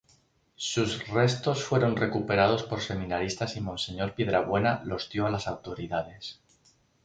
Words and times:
Sus 0.55 1.07
restos 1.09 1.63
fueron 1.63 1.95
recuperados 1.95 2.63
por 2.63 2.81
seminaristas 2.81 3.55
y 3.55 3.61
monseñor 3.61 4.15
Piedrabuena 4.15 4.81
los 4.83 5.11
dio 5.11 5.27
a 5.27 5.29
las 5.29 5.47
autoridades. 5.47 6.39